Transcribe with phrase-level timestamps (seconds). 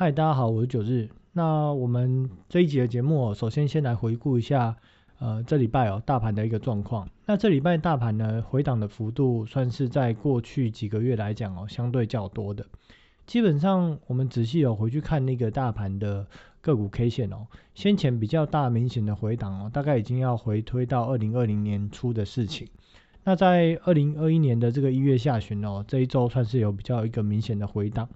[0.00, 1.08] 嗨，大家好，我是九日。
[1.32, 4.76] 那我们这一集的节目哦，首先先来回顾一下，
[5.18, 7.08] 呃，这礼拜哦，大盘的一个状况。
[7.26, 12.64] 那这礼拜大盘呢，回档的幅度算是在过去几个月来讲哦，相对较多的。
[13.26, 16.24] 基本上，我们仔细有回去看那个大盘的
[16.60, 22.68] 个股 K 线哦，先前比较大明显的回档哦，大概已经要回推到二零二零年初的事情。
[23.24, 28.08] 那在二零二一年的这个一月下旬哦，这一周算是有比较一个明显的回档。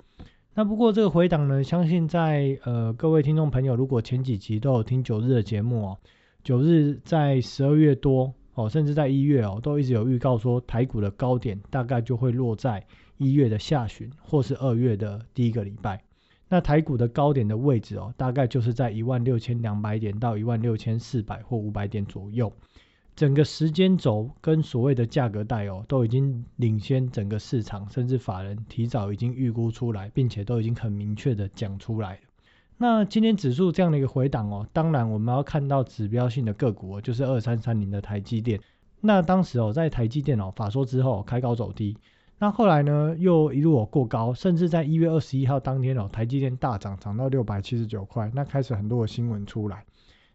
[0.55, 5.98] 那不过这个回档呢，相信在呃各位听众朋友，如果前几集都有听九日的节目哦，
[6.45, 12.84] 九日在十二月多哦，甚至在一月哦，都一直有预告说台股的高点大概就会落在
[13.16, 16.02] 一月的下旬或是二月的第一个礼拜。
[16.51, 22.53] 那台股的高点的位置哦，大概就是在一万六千两百点到一万六千四百或五百点左右。
[23.15, 32.19] 整个时间轴跟所谓的价格带哦，都已经领先整个市场，甚至法人提早已经预估出来，并且都已经很明确的讲出来。
[32.79, 38.59] 那今天指数这样的一个回档哦，当然我们要看到指标性的个股哦，就是二三三零的台积电。
[39.01, 41.97] 那当时哦，在台积电哦法说之后开高走低，
[42.39, 49.84] 那后来呢又一路过高，甚至在一月二十一号当天哦，台积电大涨，涨到六百七十九块，那开始很多的新闻出来。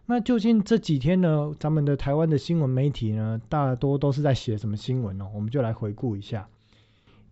[0.09, 5.27] 那究竟这几天呢，咱们的台湾的新闻媒体呢，大多都是在写什么新闻呢？
[5.35, 6.47] 我们就来回顾一下。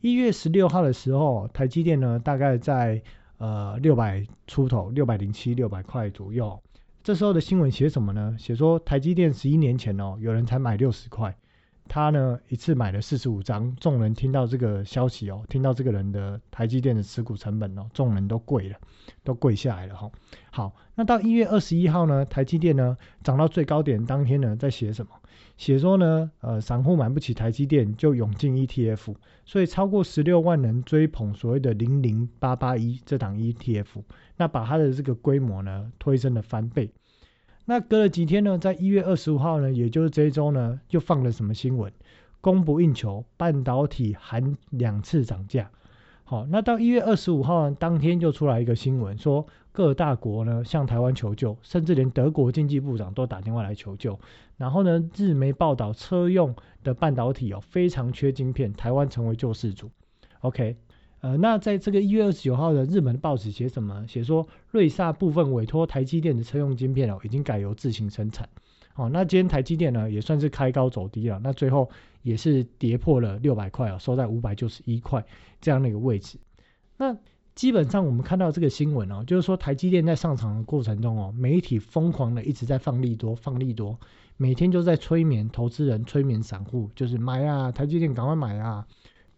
[0.02, 3.02] 一月十六号的时候，台积电呢，大概在
[3.38, 6.62] 呃六百出头，六百零七、六百块左右。
[7.02, 8.36] 这时候的新闻写什么呢？
[8.38, 11.38] 写说台积电十一年前哦，有人才买六十块。
[11.88, 18.78] 他呢一次买了四十五张，众人听到这个消息哦，听到这个人的台积电的持股成本哦，众人都跪了，
[19.24, 20.12] 都跪下来了哈。
[20.52, 25.12] 好，那到一月二十一号呢，台积电呢涨到最高点当天呢，在写什么？
[25.58, 34.04] 写说呢，呃，散户买不起台积电就涌进 ETF，所以超过十六万人追捧所谓的零零八八一这档 ETF，
[34.36, 36.92] 那把它的这个规模呢推升了翻倍。
[37.68, 41.92] 那隔了几天呢，在一月二十五号呢，也就是这一周呢，又放了什么新闻？
[42.40, 45.72] 供不应求，半导体含两次涨价。
[46.24, 54.20] 好，那到一月二十五号当天就出来一个新闻，说各大国呢向台湾求救，甚至连德国经济部长都打电话来求救。
[54.58, 59.90] 然后呢，日媒报道车用的半导体哦非常缺晶片，台湾成为救世主。
[60.42, 60.78] OK。
[61.26, 64.06] 呃，那在这个一月二十九号的日本报纸写什么？
[64.08, 68.48] 写说瑞萨部分委托台积电的车用晶片哦，已经改由自行生产。
[68.94, 71.90] 哦，那今天台积电呢也算是开高走低了，那最后
[72.22, 75.26] 也是跌破了六百块哦，收在五百九十一块
[75.60, 76.38] 这样的一个位置。
[76.96, 77.18] 那
[77.56, 84.00] 基本上我们看到这个新闻哦，就是说台积电在上场的过程中哦，媒体疯狂的一直在放利多，放利多，
[84.38, 88.86] 每天就在催眠投资人、催眠散户，就是买啊，台积电赶快买啊。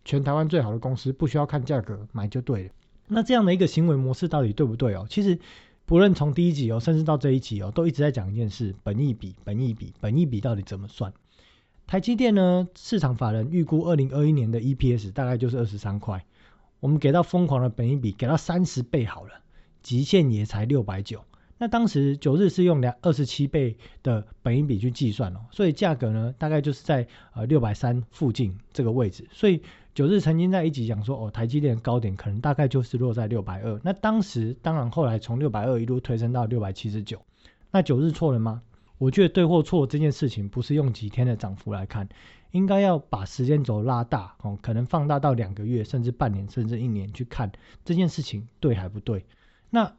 [0.08, 2.70] 全台湾最好的公司不需要看价格买就对了。
[3.10, 5.06] 那这样的一个行为模式到底对不对哦？
[5.10, 5.38] 其实
[5.86, 11.12] 不论从第一集哦，甚至到这一集哦，都一直在讲一件事：本益比，本益比，本益比到底怎么算？
[11.86, 12.70] 台积电呢？
[12.76, 16.26] 市场法人预估二零二一年的 EPS 大概就是二十三块。
[16.80, 19.32] 我们给到疯狂的本益比，给到三十倍好了，
[19.82, 21.26] 极限也才六百九。
[21.58, 29.28] 那当时九日是用两二十七倍的本益比去计算哦，所以价格呢大概就是在呃六百三附近这个位置。
[29.32, 29.64] 所以
[29.98, 33.82] 九日曾经在一集讲说，哦，台积电高点可能大概就是落在六百二。
[33.84, 37.20] 那当时当然后来从六百二一路推升到六百七十九。
[37.72, 38.62] 那九日错了吗？
[39.00, 42.08] 我觉得对或错这件事情不是用几天的涨幅来看，
[42.52, 47.52] 应该要把时间轴拉大哦，可能放大到两个月甚至半年甚至一年去看
[47.84, 49.26] 这件事情对还不对？
[49.72, 49.92] 那。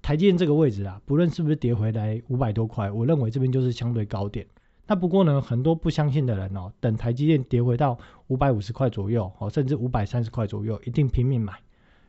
[0.00, 4.44] 台积电这个位置啊，不论是不是跌回来五百多块，我认为这边就是相对高点。
[4.86, 11.54] 那不过呢，很多不相信的人哦，等台积电跌回到五百五十块左右哦，甚至五百三十块左右，一定拼命买，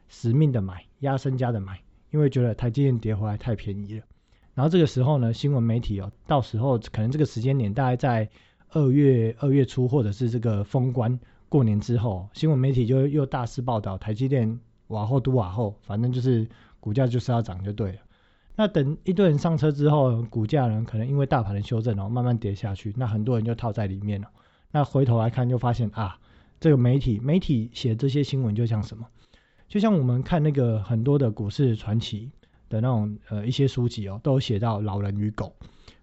[0.08, 4.06] 死命的买，压身家的买，因为觉得台积电跌回来太便宜了。
[4.54, 8.30] 然后这个时候呢，新闻媒体哦，到时候可能这个时间点大概在
[8.70, 11.20] 二月二月初，或者是这个封关
[11.50, 16.48] 过年之后，新闻媒体就又大肆报道台积电往后都往后，反正就是。
[16.84, 18.00] 股价就是要涨就对了，
[18.56, 24.28] 那等一堆人上车之后，股价呢可能因为大盘的修正哦，慢慢跌下去，那很多人就套在里面了。
[24.72, 26.20] 那回头来看，就发现啊，
[26.60, 29.08] 这个媒体媒体写这些新闻就像什么？
[29.68, 32.32] 就像我们看那个很多的股市传奇
[32.70, 35.56] 的那种呃一些书籍哦，都有写到老人与狗，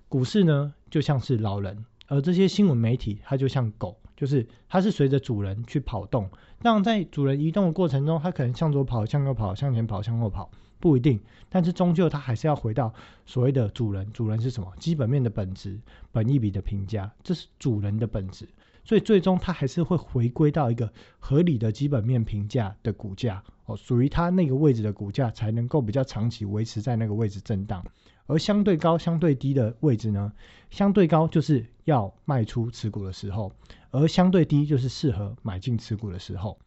[0.08, 3.96] 股市呢就像是老人，而这些新闻媒体它就像狗。
[4.16, 6.28] 就是它是随着主人去跑动，
[6.60, 11.20] 那在主人移动的过程中，它可能向左跑、向右跑、向前跑、向后跑，不一定。
[11.48, 12.92] 但是终究它还是要回到
[13.26, 14.10] 所谓的主人。
[14.12, 14.72] 主人是什么？
[14.78, 15.78] 基本面的本质、
[16.10, 18.48] 本一笔的评价，这是主人的本质。
[18.82, 27.84] 所以最终它还是会回归到一个合理的基本面评价的股价哦，属于它那个位置的股价才能够比较长期维持在那个位置震荡。
[28.26, 30.32] 而相对高、相对低的位置呢，
[30.70, 33.52] 相对高就是要卖出持股的时候，
[33.90, 36.58] 而相对低就是适合买进持股的时候。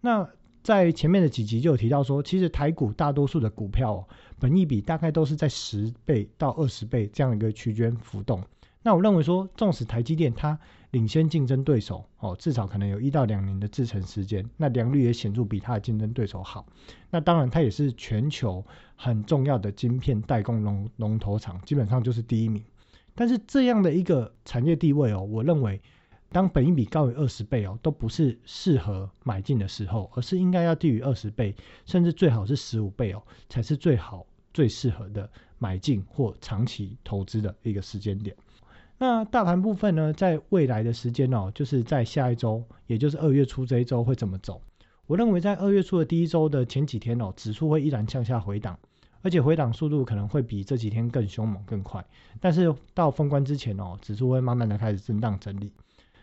[0.00, 0.28] 那
[0.62, 4.06] 在前面的几集就有提到说，其实台股大多数的股票，
[4.38, 8.40] 本益比大概都是在十倍到二十倍这样一个区间浮动。
[8.84, 10.58] 那我认为说，纵使台积电它
[10.90, 16.64] 领先竞争对手哦，至少可能有一到两年的制程时间，那良率也显著比它的竞争对手好。
[17.10, 22.62] 那当然，它也是全球很重要的晶片代工龙龙头厂，基本上就是第一名。
[23.14, 25.80] 但是这样的一个产业地位哦，我认为。
[26.32, 38.34] 当本益比高于二十倍哦，都不是适合买进的时候，而是应该要低于二十倍，甚至最好是十五倍哦，才是最好最适合的买进或长期投资的一个时间点。
[38.98, 44.62] 那大盘部分呢，在未来的时间哦，就是在下一周，也就是二月初这一周会怎么走？
[45.06, 48.78] 我认为在二月初的第一周的前几天哦，指数会依然向下回档，
[49.20, 52.02] 而且回档速度可能会比这几天更凶猛更快。
[52.40, 55.70] 但是到封关之前哦，指数会慢慢的开始震荡整理。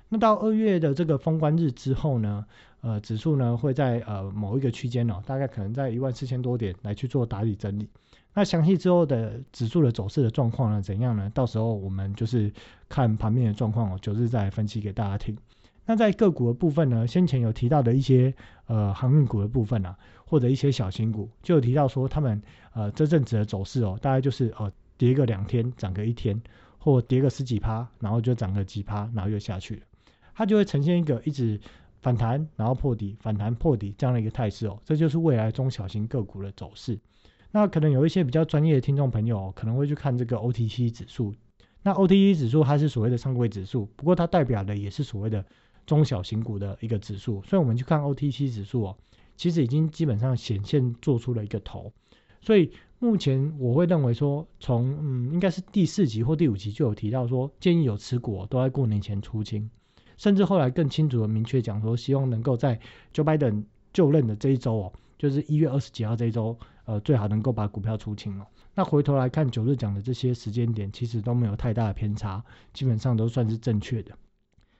[0.09, 2.45] 那到二月的这个封关日之后呢，
[2.81, 7.88] 呃，指数呢会在呃某一个区间哦，大概可能在一万四千多点来去做打理整理。
[8.33, 11.31] 那详细之后的指数的走势的状况呢怎样呢？
[11.33, 12.51] 到时候我们就是
[12.88, 15.38] 看盘面的状况哦，九日再分析给大家听。
[15.85, 18.33] 那在个股的部分呢，先前有提到的一些
[18.67, 22.41] 呃航运股的部分啊，或者一些小型股，就有提到说他们
[22.73, 26.39] 呃这阵子的走势哦，大概就是呃跌个两天涨个一天，
[26.77, 29.81] 或跌个十几趴，然后就涨个几趴，然后又下去了。
[30.39, 31.59] 它就会呈现一个一直
[32.01, 36.97] 反弹，然后破底，反弹破底这样的一个态势哦，这就是未来中小型个股的走势。
[37.51, 41.36] 那可能有一些比较专业的听众朋友可能会去看这个 OTC 指数。
[41.83, 45.44] 那 OTC 指数它是所谓的上柜指数，不过它代表的也是所谓的
[45.86, 47.44] 中小型股的一个指数。
[47.44, 48.97] 所以我们去看 OTC 指数哦，
[49.35, 51.92] 其实已经基本上显现做出了一个头。
[52.39, 59.69] 所以目前我会认为说，从嗯应该是第四集或第五集就有提到说，建议有持股都在过年前出清。
[60.19, 62.77] 甚至后来更清楚的明确讲说，希望能够在
[63.13, 63.63] Joe Biden
[63.94, 68.45] 就任的这一周哦，就是一月二十几号这一周，呃，最好能够把股票出清哦。
[68.75, 72.44] 那回头来看九日讲的这些时间点，其实都没有太大的偏差，
[72.74, 74.13] 基本上都算是正确的。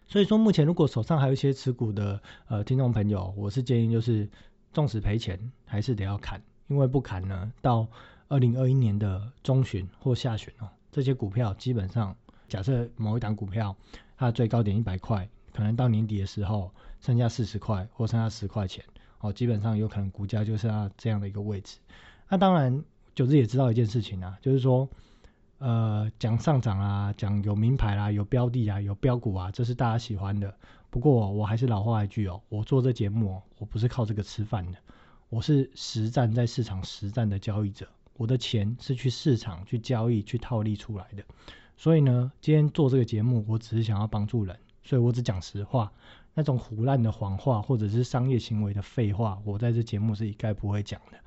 [0.08, 4.30] 所以说，目前如果手上还有一些持股的呃听众朋友，我是建议就是，
[4.74, 7.88] 纵使赔钱，还是得要砍，因为不砍呢，到
[8.28, 12.14] 二零二一年的中旬或下旬哦，这些股票基本上，
[12.50, 13.74] 假设某一档股票。
[14.20, 18.84] 它的最高点一百块，可能到年底的时候剩下四十块或剩下十块钱，
[19.20, 21.78] 哦，基本上有可能股价就是它这样的一个位置。
[22.28, 22.84] 那当然，
[23.16, 24.90] 九日也知道一件事情啊，就是说，
[25.60, 30.54] 呃，讲上涨啊，讲有名牌啦，有标的啊，有标股啊，这是大家喜欢的。
[30.90, 34.80] 不过我还是老话一句哦，我做这节目哦，我不是靠这个吃饭的，
[35.30, 37.88] 我是实战在市场实战的交易者，
[38.18, 41.24] 我的钱是去市场去交易去套利出来的。
[41.80, 45.94] 所以呢，今天做这个节目，我只是想要帮助人，所以我只讲实话。
[46.34, 51.18] 那种胡乱的谎话或者是商业行为的废话，我在这节目是一概不会讲的。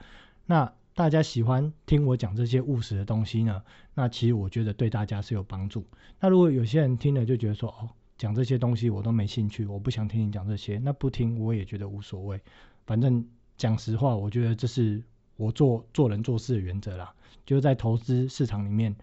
[0.44, 3.62] 那大家喜欢听我讲这些务实的东西呢？
[3.94, 5.86] 那其实我觉得对大家是有帮助。
[6.20, 7.88] 那如果有些人听了就觉得说，哦，
[8.18, 12.38] 讲这些东西我都没兴趣，我不想听你讲这些，那不听我也觉得无所谓。
[12.84, 13.26] 反正
[13.56, 15.02] 讲实话，我觉得这是
[15.36, 17.14] 我做做人做事的原则啦，
[17.46, 18.94] 就是在投资市场里面。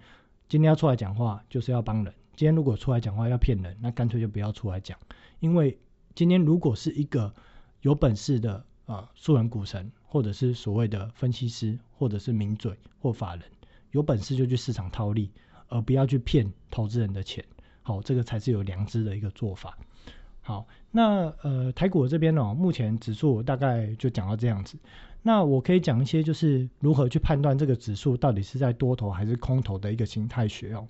[0.49, 2.11] 今天要出来讲话，就是要帮人。
[2.35, 4.97] 今天如果出来讲话要骗人，那干脆就不要出来讲。
[5.39, 5.77] 因为
[6.15, 7.31] 今天如果是一个
[7.81, 13.45] 有本事的啊素人股神，或者是所谓的分析师，或者是名嘴或法人，
[13.91, 15.29] 有本事就去市场套利，
[15.67, 17.45] 而不要去骗投资人的钱。
[17.83, 19.77] 好，这个才是有良知的一个做法。
[20.41, 24.79] 好，那呃台股这边呢，目前指数大概就讲到这样子。
[25.21, 30.87] 那我可以讲一些，就是如何去判断这个指数到底是在多头还是空头的一个形态学哦。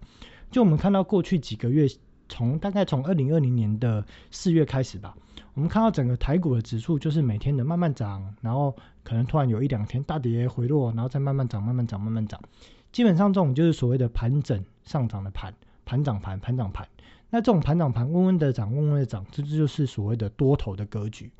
[0.52, 1.88] 就我们看到过去几个月，
[2.28, 5.16] 从大概从二零二零年的四月开始吧，
[5.54, 12.40] 我们看到整个台股的指数就是每天的慢慢涨，然后可能突然有一两天大跌回落，然后再慢慢涨、慢慢涨、慢慢涨。
[12.92, 15.54] 基本上这种就是所谓的盘整上涨的盘，
[15.86, 16.88] 盘涨盘、盘涨盘。
[17.32, 21.32] 那这种盘涨盘温温的涨、温温的涨，这就是所谓的多头的格局。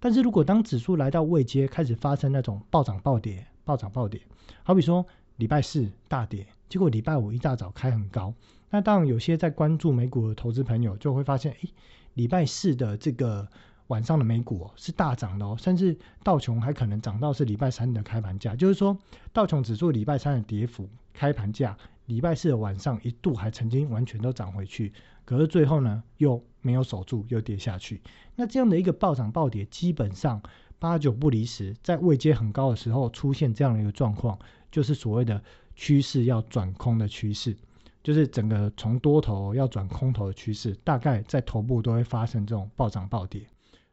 [0.00, 4.20] 但是如果当指数来到位阶，开始发生那种暴涨暴跌、暴涨暴跌，
[4.62, 5.04] 好比说
[5.36, 8.34] 礼拜四大跌，结果礼拜五一大早开很高，
[8.70, 11.70] 那当然有些在关注美股的投资朋友就会发现，诶，
[12.14, 13.48] 礼拜四的这个
[13.88, 18.96] 晚上的美股是大涨的哦，甚至道琼还可能涨到是礼拜三的开盘价，就是说
[19.32, 24.92] 道琼指数礼拜三的跌幅开盘价礼拜四的晚上一度还曾经完全都涨回去，
[25.24, 28.02] 可是最后呢又没有守住，又跌下去。
[28.36, 30.42] 那这样的一个暴涨暴跌，基本上
[30.78, 34.38] 八九不离十，在位阶很高的时候出现这样的一个状况，
[34.70, 35.42] 就是所谓的
[35.74, 37.56] 趋势要转空的趋势，
[38.02, 43.40] 就是整个从多头要转空头的趋势，大概在头部都会发生这种暴涨暴跌。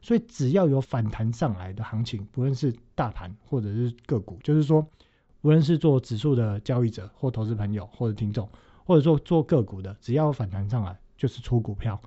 [0.02, 4.86] 所以只要有反弹上来的行情，不论是大盘或者是个股，就是说。
[5.42, 8.48] 无论是做指数的交易者，或投资朋友，或者听众，
[8.84, 12.00] 或者说做个股的，只要反弹上来，就是出股票，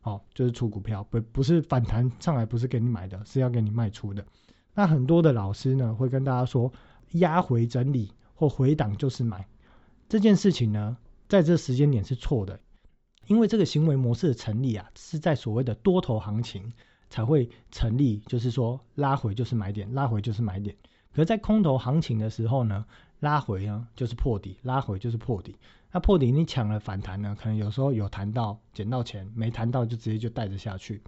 [0.00, 4.24] 好，就是出股票，不不是反弹上来不是给你买的，是要给你卖出的。
[4.72, 6.72] 那很多的老师呢，会跟大家说，
[7.12, 9.48] 压回整理或回档就是买
[10.08, 10.96] 这件事情呢，
[11.28, 12.60] 在这时间点是错的，
[13.26, 16.72] 因为这个行为模式的成立啊，是在所谓的多头行情
[17.10, 20.76] 才会成立，就是说拉回就是买点，拉回就是买点。
[21.16, 22.84] 可在空头行情的时候呢，
[23.20, 25.56] 拉回呢就是破底，拉回就是破底。
[25.90, 31.00] 那破底你抢了反弹呢，可能有时候有弹到捡到钱，没弹到就直接就带着下去。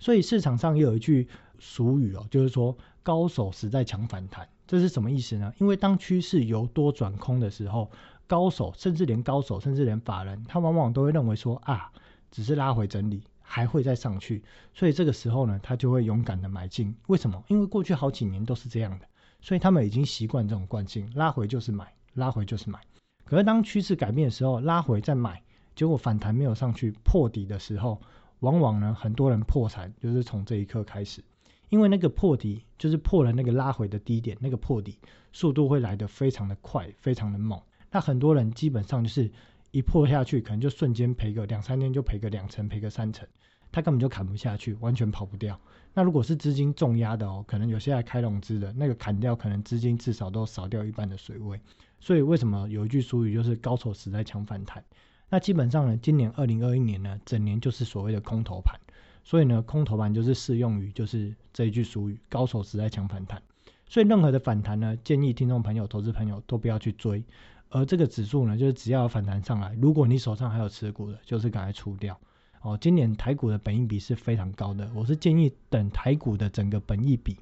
[0.00, 1.28] 所以市场上也有一句
[1.60, 5.54] 俗语哦，就是说高手实在抢反弹，这是什么意思呢？
[5.58, 7.88] 因为当趋势由多转空的时候，
[8.26, 11.92] 高手甚至连高手甚至连法人，他往往都会认为说啊，
[12.32, 14.42] 只是拉回整理，还会再上去。
[14.74, 16.96] 所以这个时候呢，他就会勇敢的买进。
[17.06, 17.44] 为什么？
[17.46, 19.06] 因为过去好几年都是这样的。
[19.42, 22.80] 所以他们已经习惯这种惯性，拉回就是买，拉回就是买。
[23.24, 25.42] 可是当趋势改变的时候，拉回再买，
[25.74, 28.00] 结果反弹没有上去破底的时候，
[28.40, 31.22] 往往呢很多人破产就是从这一刻开始，
[31.70, 34.98] 因为那个破底就是破了那个拉回的低点，那个破底
[35.32, 37.60] 速度会来得非常的快，非常的猛。
[37.90, 39.30] 那很多人基本上就是
[39.70, 43.26] 一破下去，可能就瞬间赔个两三天就赔个两成，赔个三成。
[43.72, 45.58] 他根本就砍不下去，完全跑不掉。
[45.94, 51.58] 那如果是资金重压的哦，可能有些还开融资的，那个砍掉，可能资金至少都少掉一半的水位。
[51.98, 54.84] 所以为什么有一句俗语就是高手死在抢反弹？
[55.28, 58.78] 那基本上呢，今年二零二一年呢，整年就是所谓的空头盘。
[59.24, 63.40] 所以呢，空头盘就是适用于就是这一句俗语，高手死在抢反弹。
[63.86, 67.22] 所以任何的反弹呢，建议听众朋友、投资朋友都不要去追。
[67.68, 72.18] 而这个指数呢，就是只要反弹上来，如果你手上还有持股的，就是赶快出掉。
[72.62, 77.36] 哦，今年台股的本益比是非常高的，我是建议等台股的整个本益比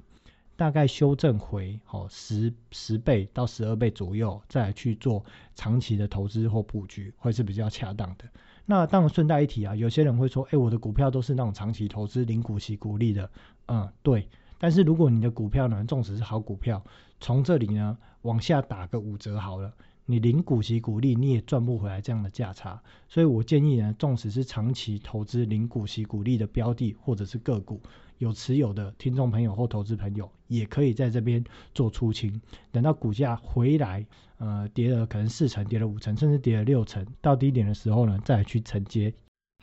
[0.55, 5.23] 大概修正回哦十十倍到十二倍左右，再去做
[5.55, 8.25] 长期的投资或布局，会是比较恰当的。
[8.65, 13.29] 那当然顺带一提啊，有些人会说，哎，我的股票都是那种长期投资零股息股利的，
[13.67, 14.27] 嗯，对。
[14.57, 16.83] 但是如果你的股票呢，纵使是好股票，
[17.19, 19.71] 从这里呢往下打个五折好了。
[20.11, 27.79] 你零股息股利，你也赚不回来这样的价差，所以我建议呢，纵使是长期投资零股息股利的标的或者是个股，
[28.17, 31.41] 有持有的听众朋友或投资朋友，也可以在这边
[31.73, 32.41] 做出清，
[32.73, 34.05] 等到股价回来，
[34.37, 39.13] 呃，跌了可能四成，跌了五成，甚至跌了六成，到低点的时候呢，再去承接。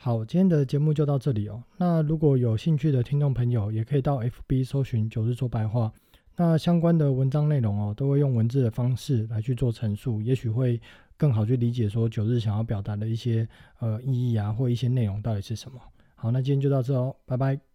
[0.01, 1.61] 好，今天的节目就到这里哦。
[1.77, 5.93] 那如果有兴趣的听众朋友，也可以到 FB 搜寻九日说白话。
[6.41, 10.79] 那相关的文章内容哦，都会用文字的方式来去做陈述，也许会
[11.17, 13.45] 更好去理解说九日想要表达的一些
[13.79, 15.77] 呃意义啊，或一些内容到底是什么。
[16.15, 17.68] 好，那今天就到这哦，拜拜。